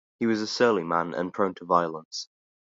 [0.19, 2.27] He was a surly man and prone to violence.